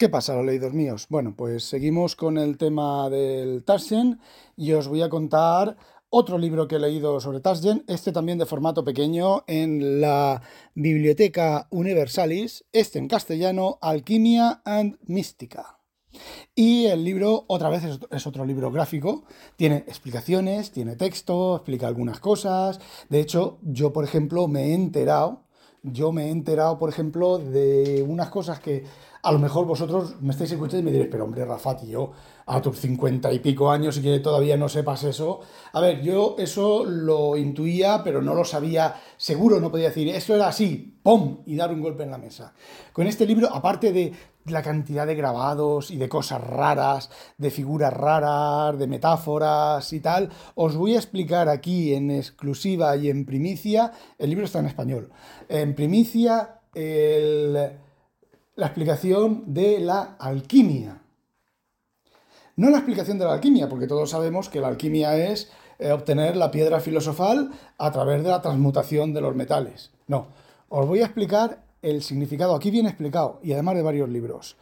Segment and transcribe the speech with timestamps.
[0.00, 1.04] ¿Qué pasa, los leídos míos?
[1.10, 4.18] Bueno, pues seguimos con el tema del Tarsien
[4.56, 5.76] y os voy a contar
[6.08, 10.40] otro libro que he leído sobre Tarsien, este también de formato pequeño, en la
[10.74, 15.80] Biblioteca Universalis, este en castellano, Alquimia and Mística.
[16.54, 19.24] Y el libro, otra vez, es otro libro gráfico,
[19.56, 22.80] tiene explicaciones, tiene texto, explica algunas cosas.
[23.10, 25.42] De hecho, yo, por ejemplo, me he enterado,
[25.82, 28.84] yo me he enterado, por ejemplo, de unas cosas que
[29.22, 32.12] a lo mejor vosotros me estáis escuchando y me diréis, pero hombre, Rafa, tío,
[32.46, 35.40] a tus cincuenta y pico años y que todavía no sepas eso.
[35.72, 40.34] A ver, yo eso lo intuía, pero no lo sabía seguro, no podía decir, eso
[40.34, 41.38] era así, ¡pum!
[41.46, 42.54] y dar un golpe en la mesa.
[42.92, 44.12] Con este libro, aparte de
[44.46, 50.30] la cantidad de grabados y de cosas raras, de figuras raras, de metáforas y tal,
[50.54, 55.10] os voy a explicar aquí en exclusiva y en primicia, el libro está en español,
[55.48, 57.72] en primicia el
[58.56, 61.02] la explicación de la alquimia.
[62.56, 66.36] No la explicación de la alquimia, porque todos sabemos que la alquimia es eh, obtener
[66.36, 69.90] la piedra filosofal a través de la transmutación de los metales.
[70.08, 70.26] No,
[70.68, 72.54] os voy a explicar el significado.
[72.54, 74.56] Aquí viene explicado, y además de varios libros.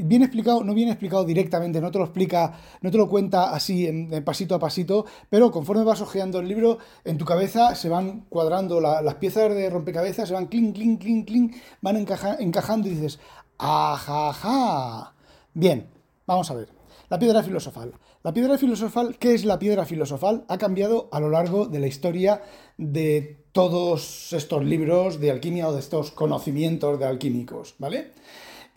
[0.00, 3.88] Bien explicado, no viene explicado directamente, no te lo explica, no te lo cuenta así
[3.88, 8.20] en, pasito a pasito, pero conforme vas hojeando el libro, en tu cabeza se van
[8.28, 13.18] cuadrando las piezas de rompecabezas, se van clink, clink, clink, clink, van encajando y dices,
[13.58, 15.14] Ajaja.
[15.52, 15.88] Bien,
[16.26, 16.68] vamos a ver.
[17.08, 17.92] La piedra filosofal.
[18.22, 20.44] La piedra filosofal, ¿qué es la piedra filosofal?
[20.46, 22.42] Ha cambiado a lo largo de la historia
[22.76, 28.12] de todos estos libros de alquimia o de estos conocimientos de alquímicos, ¿vale?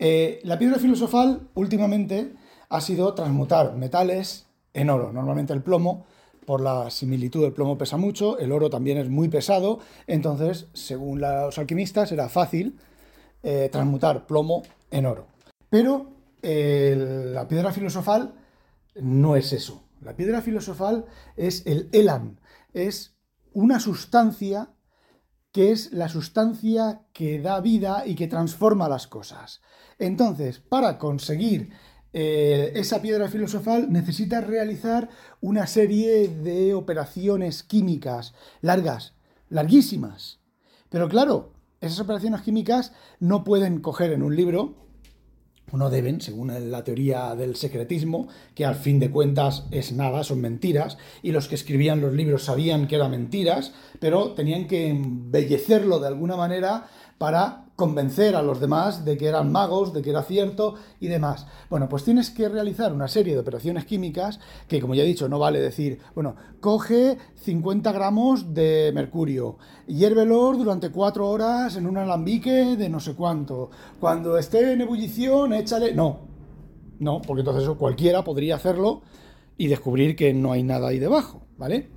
[0.04, 2.32] Eh, la piedra filosofal últimamente
[2.70, 6.06] ha sido transmutar metales en oro, normalmente el plomo,
[6.44, 11.20] por la similitud del plomo pesa mucho, el oro también es muy pesado, entonces, según
[11.20, 12.80] los alquimistas, era fácil
[13.44, 15.28] eh, transmutar plomo en oro.
[15.70, 16.08] Pero
[16.42, 18.34] la piedra filosofal
[18.96, 19.84] no es eso.
[20.00, 21.04] La piedra filosofal
[21.36, 22.40] es el elan,
[22.74, 23.14] es
[23.52, 24.70] una sustancia
[25.52, 29.60] que es la sustancia que da vida y que transforma las cosas.
[29.98, 31.70] Entonces, para conseguir
[32.14, 35.08] eh, esa piedra filosofal necesitas realizar
[35.40, 39.14] una serie de operaciones químicas largas,
[39.48, 40.40] larguísimas.
[40.88, 44.76] Pero claro, esas operaciones químicas no pueden coger en un libro,
[45.76, 50.40] no deben, según la teoría del secretismo, que al fin de cuentas es nada, son
[50.40, 55.98] mentiras, y los que escribían los libros sabían que eran mentiras, pero tenían que embellecerlo
[55.98, 56.86] de alguna manera
[57.18, 61.46] para convencer a los demás de que eran magos, de que era cierto y demás.
[61.70, 65.28] Bueno, pues tienes que realizar una serie de operaciones químicas que, como ya he dicho,
[65.28, 71.96] no vale decir, bueno, coge 50 gramos de mercurio, hiérvelos durante 4 horas en un
[71.96, 73.70] alambique de no sé cuánto.
[73.98, 75.94] Cuando esté en ebullición, échale...
[75.94, 76.20] No,
[76.98, 79.02] no, porque entonces eso cualquiera podría hacerlo
[79.56, 81.88] y descubrir que no hay nada ahí debajo, ¿vale?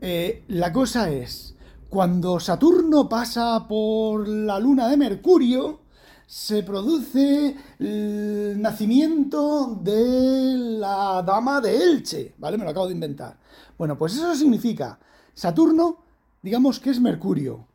[0.00, 1.54] Eh, la cosa es
[1.90, 5.80] cuando Saturno pasa por la luna de Mercurio,
[6.24, 12.56] se produce el nacimiento de la dama de Elche, ¿vale?
[12.56, 13.40] Me lo acabo de inventar.
[13.76, 15.00] Bueno, pues eso significa,
[15.34, 16.04] Saturno,
[16.40, 17.66] digamos que es Mercurio.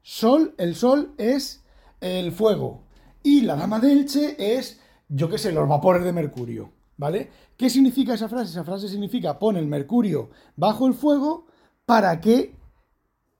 [0.00, 1.62] Sol, el Sol es
[2.00, 2.84] el fuego.
[3.22, 4.80] Y la dama de Elche es,
[5.10, 7.30] yo qué sé, los vapores de Mercurio, ¿vale?
[7.58, 8.50] ¿Qué significa esa frase?
[8.50, 11.44] Esa frase significa, pon el Mercurio bajo el fuego
[11.84, 12.61] para que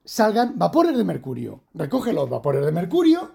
[0.05, 1.61] salgan vapores de mercurio.
[1.73, 3.31] Recoge los vapores de mercurio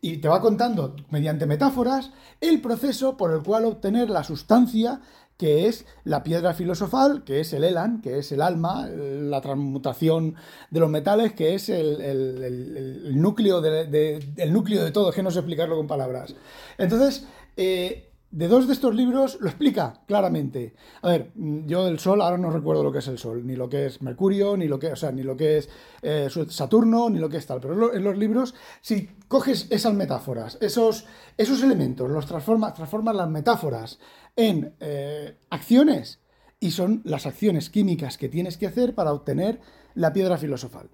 [0.00, 5.00] y te va contando, mediante metáforas, el proceso por el cual obtener la sustancia
[5.36, 10.34] que es la piedra filosofal, que es el elan, que es el alma, la transmutación
[10.70, 15.40] de los metales, que es el, núcleo, de, núcleo de todo, es que no sé
[15.40, 16.34] explicarlo con palabras.
[16.78, 17.26] Entonces,
[17.56, 18.05] eh,
[18.36, 20.74] de dos de estos libros lo explica claramente.
[21.00, 23.66] A ver, yo del Sol ahora no recuerdo lo que es el Sol, ni lo
[23.66, 25.70] que es Mercurio, ni lo que, o sea, ni lo que es
[26.02, 27.62] eh, Saturno, ni lo que es tal.
[27.62, 31.06] Pero en los libros, si coges esas metáforas, esos,
[31.38, 33.98] esos elementos, los transformas, transformas las metáforas
[34.36, 36.20] en eh, acciones
[36.60, 39.62] y son las acciones químicas que tienes que hacer para obtener
[39.94, 40.90] la piedra filosofal.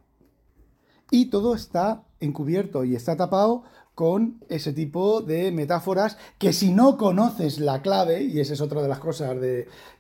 [1.12, 3.64] Y todo está encubierto y está tapado
[3.94, 8.81] con ese tipo de metáforas que si no conoces la clave, y esa es otra
[8.81, 9.37] de las cosas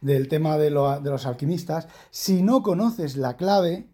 [0.00, 3.90] del tema de, los alquimistas, si no conoces la clave,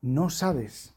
[0.00, 0.96] no sabes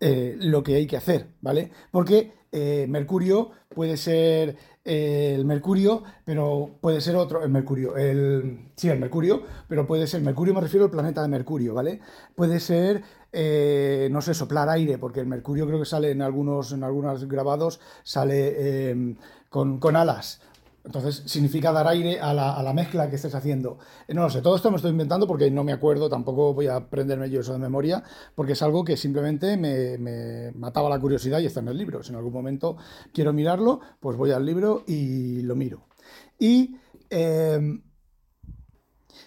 [0.00, 1.70] eh, lo que hay que hacer, ¿vale?
[1.90, 8.70] Porque eh, Mercurio puede ser eh, el Mercurio, pero puede ser otro, el Mercurio, el,
[8.76, 12.00] sí, el Mercurio, pero puede ser, Mercurio me refiero al planeta de Mercurio, ¿vale?
[12.36, 13.02] Puede ser,
[13.32, 17.26] eh, no sé, soplar aire, porque el Mercurio creo que sale en algunos, en algunos
[17.26, 19.16] grabados, sale
[19.50, 20.40] con, con alas,
[20.86, 23.78] entonces significa dar aire a la, mezcla que estés haciendo.
[24.06, 26.68] Eh, no lo sé, todo esto me estoy inventando porque no me acuerdo, tampoco voy
[26.68, 28.04] a aprenderme yo eso de memoria,
[28.36, 32.02] porque es algo que simplemente me, mataba la curiosidad y está en el libro.
[32.04, 32.76] Si en algún momento
[33.12, 35.88] quiero mirarlo, pues voy al libro y lo miro.
[36.38, 36.76] Y,
[37.10, 37.82] em,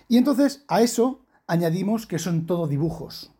[0.07, 3.33] y entonces a eso añadimos que son todo dibujos.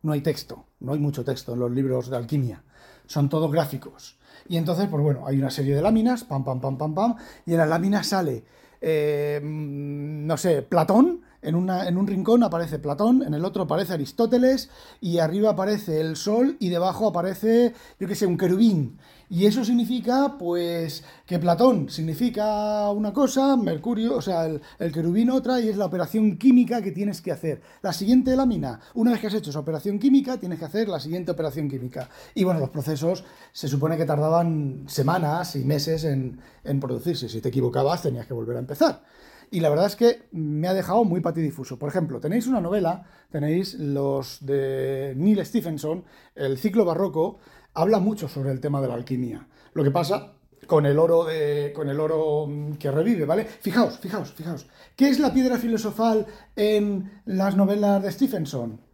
[0.00, 2.64] No hay texto, no hay mucho texto en los libros de alquimia.
[3.08, 4.16] Son todos gráficos.
[4.48, 7.52] Y entonces, pues bueno, hay una serie de láminas, pam, pam, pam, pam, pam, y
[7.52, 8.44] en las láminas sale,
[8.80, 14.70] eh, no sé, Platón, en, en, un rincón aparece Platón, en el otro aparece Aristóteles,
[15.00, 18.98] y arriba aparece el Sol, y debajo aparece, yo qué sé, un querubín.
[19.30, 25.28] Y eso significa, pues, que Platón significa una cosa, Mercurio, o sea, el, el, querubín
[25.28, 27.60] otra, y es la operación química que tienes que hacer.
[27.82, 30.98] La siguiente lámina, una vez que has hecho esa operación química, tienes que hacer la
[30.98, 32.08] siguiente operación química.
[32.34, 37.28] Y bueno, los procesos se supone que tardaban semanas y meses en, en producirse.
[37.28, 39.02] Si te equivocabas, tenías que volver a empezar.
[39.50, 41.78] Y la verdad es que me ha dejado muy patidifuso.
[41.78, 46.04] Por ejemplo, tenéis una novela, tenéis los de Neil Stephenson,
[46.34, 47.38] El ciclo barroco,
[47.74, 49.48] habla mucho sobre el tema de la alquimia.
[49.72, 50.34] Lo que pasa
[50.66, 53.44] con el oro de, con el oro mm, que revive, ¿vale?
[53.44, 54.66] Fijaos, fijaos, fijaos.
[54.96, 58.87] ¿Qué es la piedra filosofal en las novelas de Stephenson?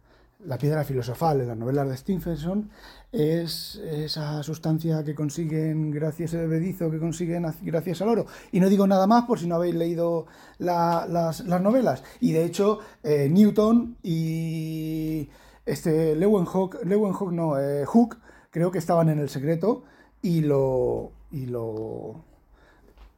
[0.45, 2.69] La piedra filosofal en las novelas de Stephenson
[3.11, 8.25] es esa sustancia que consiguen gracias al bebedizo, que consiguen gracias al oro.
[8.51, 10.27] Y no digo nada más por si no habéis leído
[10.59, 12.03] las, novelas.
[12.19, 15.27] Y de hecho, eh, Newton y
[15.65, 16.83] este Leeuwenhoek
[17.31, 18.17] no, eh, Hook,
[18.51, 19.83] creo que estaban en el secreto
[20.21, 21.11] y lo.
[21.31, 22.23] y lo.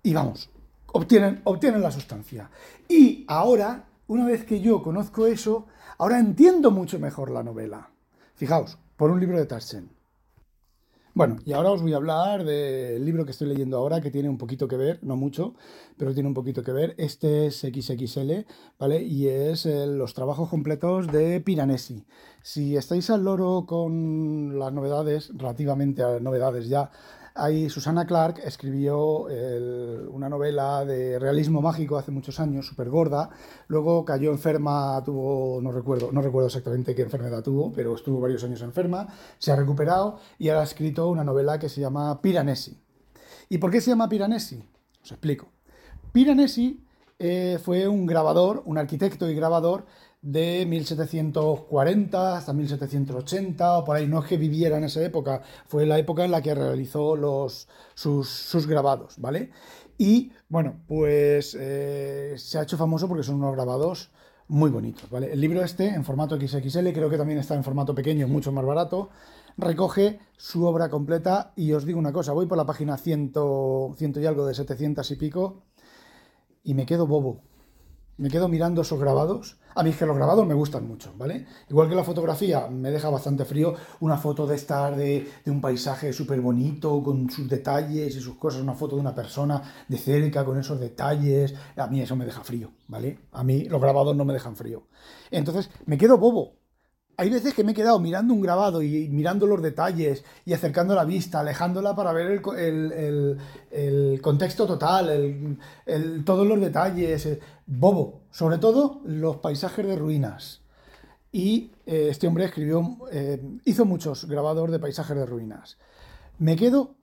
[0.01, 0.49] y vamos,
[0.93, 2.49] obtienen, obtienen la sustancia.
[2.87, 5.67] Y ahora, una vez que yo conozco eso,
[5.97, 7.91] ahora entiendo mucho mejor la novela.
[8.35, 9.89] Fijaos, por un libro de Tarzan.
[11.17, 14.29] Bueno, y ahora os voy a hablar del libro que estoy leyendo ahora, que tiene
[14.29, 15.55] un poquito que ver, no mucho,
[15.97, 16.93] pero tiene un poquito que ver.
[16.99, 18.45] Este es XXL,
[18.77, 19.01] ¿vale?
[19.01, 22.05] Y es eh, los trabajos completos de Piranesi.
[22.43, 26.91] Si estáis al loro con las novedades, relativamente a novedades ya,
[27.37, 29.27] Ahí Susana Clark escribió
[30.11, 33.29] una novela de realismo mágico hace muchos años, súper gorda.
[33.67, 38.43] Luego cayó enferma, tuvo, no recuerdo, no recuerdo exactamente qué enfermedad tuvo, pero estuvo varios
[38.43, 39.07] años enferma,
[39.37, 42.77] se ha recuperado y ahora ha escrito una novela que se llama Piranesi.
[43.49, 44.63] ¿Y por qué se llama Piranesi?
[45.03, 45.47] Os explico.
[46.11, 46.83] Piranesi
[47.19, 49.85] eh, fue un grabador, un arquitecto y grabador
[50.27, 55.85] de 1740 hasta 1780, o por ahí, no es que viviera en esa época, fue
[55.85, 59.51] la época en la que realizó los, sus, grabados, ¿vale?
[59.97, 64.11] Y bueno, pues eh, se ha hecho famoso porque son unos grabados
[64.49, 65.31] muy bonitos, ¿vale?
[65.31, 68.65] El libro este, en formato XXL, creo que también está en formato pequeño, mucho más
[68.65, 69.09] barato,
[69.55, 73.31] recoge su obra completa y os digo una cosa, voy por la página 100,
[73.95, 75.63] ciento y algo de 700 y pico
[76.65, 77.46] y me quedo bobo
[78.17, 79.57] me quedo mirando esos grabados.
[79.75, 81.45] A mí es que los grabados me gustan mucho, ¿vale?
[81.69, 86.11] Igual que la fotografía me deja bastante frío, una foto de estar de, un paisaje
[86.11, 90.43] súper bonito, con sus detalles y sus cosas, una foto de una persona de cerca
[90.43, 93.19] con esos detalles, a mí eso me deja frío, ¿vale?
[93.31, 94.87] A mí los grabados no me dejan frío.
[95.29, 96.56] Entonces me quedo bobo,
[97.19, 100.93] hay veces que me he quedado mirando un grabado y mirando los detalles y acercando
[100.93, 102.43] la vista, alejándola para ver
[103.71, 105.57] el, contexto total,
[106.23, 107.39] todos los detalles.
[107.65, 110.61] Bobo, sobre todo los paisajes de ruinas.
[111.31, 115.77] Y eh, este hombre escribió, eh, hizo muchos grabados de paisajes de ruinas.
[116.37, 116.97] Me quedo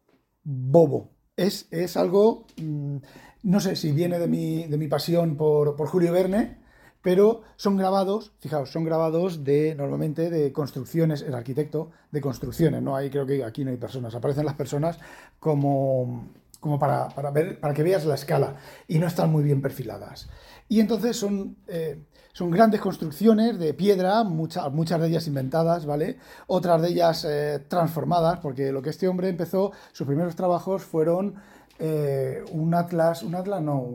[0.45, 1.11] bobo.
[1.37, 2.97] Es, es algo, mm,
[3.43, 6.64] no sé si viene de mi, de mi pasión por, por Julio Verne,
[7.05, 12.97] pero son grabados, fijaos, son grabados de normalmente de construcciones, el arquitecto de construcciones, no
[12.97, 14.99] hay, creo que aquí no hay personas, aparecen las personas
[15.39, 16.31] como,
[16.61, 18.57] como para, ver, para que veas la escala
[18.89, 20.31] y no están muy bien perfiladas.
[20.67, 26.17] Y entonces son, eh, son grandes construcciones de piedra, muchas, muchas de ellas inventadas, ¿vale?
[26.47, 31.35] Otras de ellas eh, transformadas, porque lo que este hombre empezó, sus primeros trabajos fueron
[31.79, 33.87] eh, un atlas, un atlas no,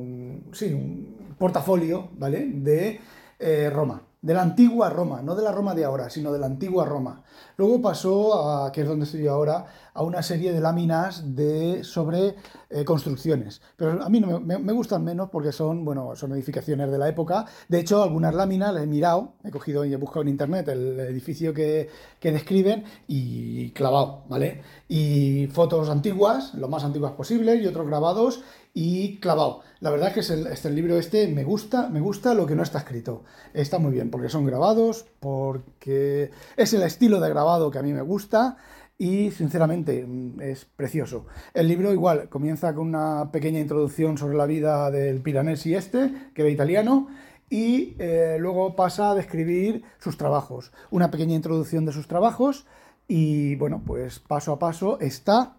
[0.53, 2.45] sí, un portafolio, ¿vale?
[2.53, 3.00] De
[3.39, 4.08] eh, Roma.
[4.21, 7.23] De la antigua Roma, no de la Roma de ahora, sino de la antigua Roma.
[7.55, 12.35] Luego pasó, a, que es donde estoy ahora, a una serie de láminas de, sobre
[12.69, 13.61] eh, construcciones.
[13.77, 17.45] Pero a mí no me, gustan menos porque son, bueno, son edificaciones de la época.
[17.69, 20.99] De hecho, algunas láminas las he mirado, he cogido y he buscado en internet el
[20.99, 24.61] edificio que, que describen y clavado, ¿vale?
[24.89, 28.41] Y fotos antiguas, lo más antiguas posible, y otros grabados
[28.81, 29.59] y clavado.
[29.81, 32.63] La verdad es que este, el libro este me gusta, me gusta lo que no
[32.63, 33.25] está escrito.
[33.53, 37.91] Está muy bien, porque son grabados, porque es el estilo de grabado que a mí
[37.91, 38.55] me gusta
[38.98, 41.25] y sinceramente mm, es precioso.
[41.53, 46.43] El libro igual comienza con una pequeña introducción sobre la vida del Piranesi este, que
[46.43, 47.09] era italiano,
[47.50, 50.71] y eh, luego pasa a describir sus trabajos.
[50.89, 52.65] Una pequeña introducción de sus trabajos
[53.09, 55.58] y bueno, pues paso a paso está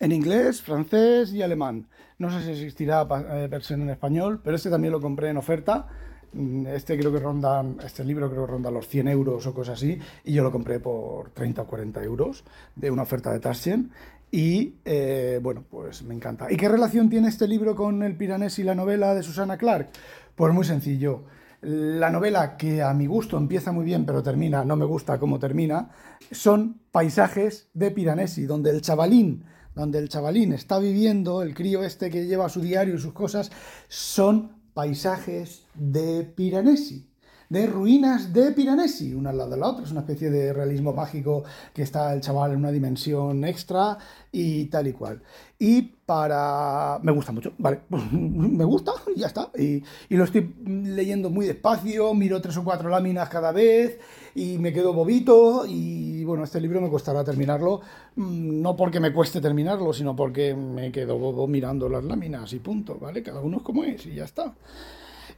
[0.00, 1.86] en inglés, francés y alemán.
[2.18, 5.86] No sé si existirá eh, versión en español, pero este también lo compré en oferta.
[6.32, 9.78] Mm, este creo que ronda, este libro creo que ronda los 100 euros o cosas
[9.78, 13.90] así, y yo lo compré por 30 o 40 euros de una oferta de Tarsien.
[14.32, 16.50] Y eh, bueno, pues me encanta.
[16.50, 19.90] ¿Y qué relación tiene este libro con El Piranés y la novela de Susana Clark?
[20.34, 21.24] Pues muy sencillo.
[21.62, 25.38] La novela, que a mi gusto empieza muy bien, pero termina, no me gusta cómo
[25.38, 25.90] termina,
[26.30, 32.10] son paisajes de Piranesi, donde el chavalín donde el chavalín está viviendo, el crío este
[32.10, 33.50] que lleva su diario y sus cosas,
[33.88, 37.09] son paisajes de Piranesi
[37.50, 39.84] de ruinas de Piranesi, una al lado de la otra.
[39.84, 41.42] Es una especie de realismo mágico
[41.74, 43.98] que está el chaval en una dimensión extra
[44.30, 45.20] y tal y cual.
[45.58, 47.00] Y para...
[47.02, 49.50] Me gusta mucho, vale, me gusta y ya está.
[49.58, 53.98] Y, y, lo estoy leyendo muy despacio, miro tres o cuatro láminas cada vez
[54.36, 57.80] y me quedo bobito y bueno, este libro me costará terminarlo,
[58.14, 62.60] mm, no porque me cueste terminarlo, sino porque me quedo bobo mirando las láminas y
[62.60, 63.24] punto, ¿vale?
[63.24, 64.54] Cada uno es como es y ya está.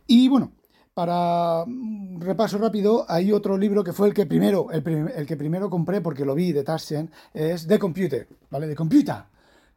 [0.07, 0.53] Y bueno,
[0.95, 5.71] para un repaso rápido, hay otro libro que fue el que primero, el, que primero
[5.71, 8.67] compré porque lo vi de Tarsien, es The Computer, ¿vale?
[8.67, 9.25] De Computer,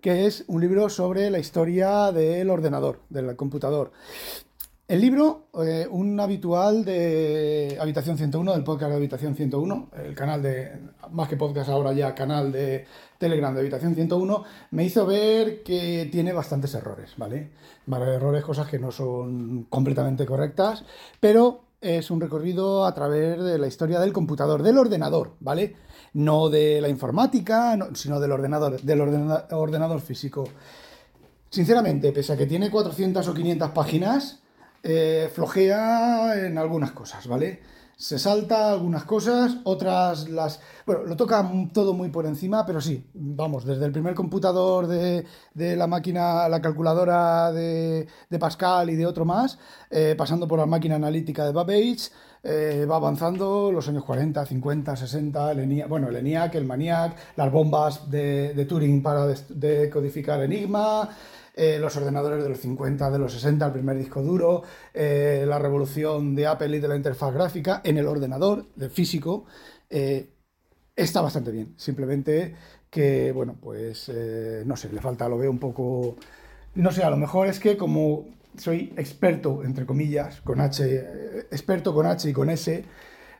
[0.02, 3.92] que es un libro sobre la historia del ordenador, del computador.
[4.88, 10.44] El libro, eh, un habitual de Habitación 101, del podcast de Habitación 101, el canal
[10.44, 10.74] de,
[11.10, 12.86] más que podcast ahora ya, canal de
[13.18, 17.50] Telegram de Habitación 101, me hizo ver que tiene bastantes errores, ¿vale?
[17.88, 20.84] Varios errores, cosas que no son completamente correctas,
[21.20, 25.78] pero es un recorrido a través de la historia del computador, del ordenador, ¿vale?
[26.14, 30.48] No de la informática, sino del ordenador, del ordenador físico.
[31.50, 34.44] Sinceramente, pese a que tiene 400 o 500 páginas,
[34.88, 37.60] eh, flojea en algunas cosas, ¿vale?
[37.98, 40.60] Se salta algunas cosas, otras las...
[40.86, 45.26] Bueno, lo toca todo muy por encima, pero sí, vamos, desde el primer computador de,
[45.56, 48.08] la máquina, la calculadora de,
[48.40, 49.58] Pascal y de otro más,
[49.90, 52.12] eh, pasando por la máquina analítica de Babbage,
[52.44, 57.16] eh, va avanzando los años 40, 50, 60, el ENIAC, bueno, el ENIAC, el MANIAC,
[57.38, 61.10] las bombas de, Turing para decodificar Enigma,
[61.58, 65.58] eh, los ordenadores de los 50, de los 60, el primer disco duro, eh, la
[65.58, 69.46] revolución de Apple y de la interfaz gráfica en el ordenador, del físico,
[69.90, 70.28] eh,
[70.94, 71.74] está bastante bien.
[71.78, 72.56] Simplemente
[72.90, 74.12] que, bueno, pues
[74.66, 76.18] no sé, le falta, lo veo un poco,
[76.76, 78.26] no sé, a lo mejor es que como
[78.58, 82.84] soy experto, entre comillas, con H, experto con H y con S,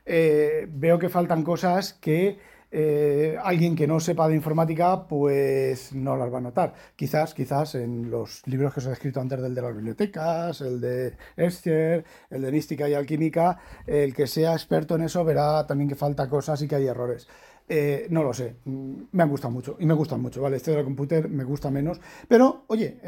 [0.06, 2.38] veo que faltan cosas que
[2.78, 6.74] eh, alguien que no sepa de informática, pues no las va a notar.
[6.94, 10.78] Quizás, quizás en los libros que os he escrito antes del de las bibliotecas, el
[10.78, 15.88] de Escher, el de Mística y Alquímica, el que sea experto en eso verá también
[15.88, 17.26] que falta cosas y que hay errores.
[17.66, 20.58] Eh, no lo sé, me han gustado mucho y me gustan mucho, ¿vale?
[20.58, 23.00] Este de la computer me gusta menos, pero oye,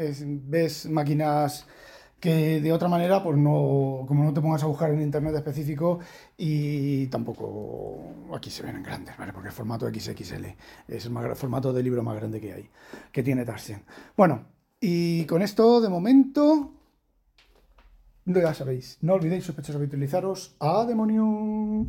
[0.47, 1.67] ves máquinas
[2.19, 5.99] que de otra manera, pues no, como no te pongas a buscar en internet específico
[6.37, 7.97] y tampoco
[8.35, 9.31] aquí se ven en grandes, ¿vale?
[9.31, 10.45] Porque el formato XXL
[10.87, 12.69] es el, formato de libro más grande que hay,
[13.11, 13.83] que tiene Tarsien.
[14.17, 14.45] Bueno,
[14.81, 16.71] y con esto, de momento,
[18.25, 21.87] ya sabéis, no olvidéis sospechosos utilizaros a demonio.